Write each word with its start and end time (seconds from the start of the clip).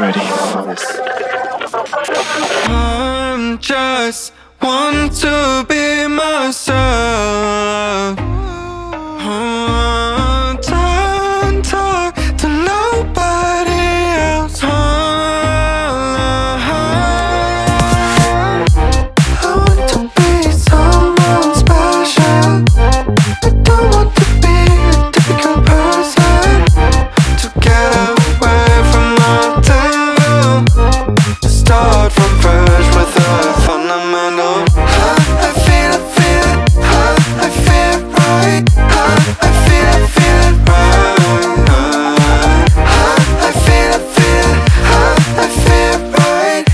ready 0.00 0.20
for 0.20 0.62
this. 0.62 1.00
I'm 2.68 3.58
just 3.58 4.32
want 4.62 5.12
to 5.16 5.66
be 5.68 6.06
myself. 6.06 7.27
With 32.48 33.14
fundamental. 33.66 34.64
I 34.76 35.52
feel 35.66 35.92
it, 35.98 36.04
feel 36.16 36.46
it, 36.52 36.60
I 37.44 37.48
feel 37.64 37.92
it 37.94 38.02
right. 38.16 38.64
I 38.76 39.50
feel 39.66 39.90
it, 39.96 40.06
feel 40.16 40.40
it 40.48 40.56
right. 40.68 41.12
I 43.38 43.50
feel 43.66 43.90
it, 43.98 44.04
feel 44.16 44.48
it, 44.48 44.64
I 45.36 45.46
feel 45.64 45.92
it 45.94 46.02
right. 46.16 46.64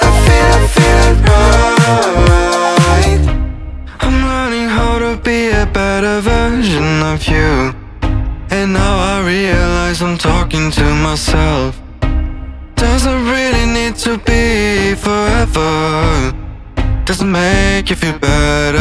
I 0.00 0.10
feel 0.26 0.50
it, 0.58 0.66
feel 0.76 1.00
it 1.08 1.18
right. 2.90 3.24
I'm 4.00 4.16
learning 4.30 4.68
how 4.68 4.94
to 4.98 5.12
be 5.22 5.38
a 5.48 5.66
better 5.66 6.16
version 6.20 6.90
of 7.02 7.18
you. 7.26 7.50
And 8.50 8.68
now 8.74 8.94
I 9.14 9.26
realize 9.26 9.98
I'm 10.02 10.18
talking 10.18 10.70
to 10.72 10.84
myself. 10.94 11.80
Doesn't 12.76 13.20
really 13.26 13.66
need 13.66 13.96
to 14.06 14.18
be 14.18 14.67
forever. 15.46 16.32
Doesn't 17.04 17.30
make 17.30 17.90
you 17.90 17.96
feel 17.96 18.18
better. 18.18 18.77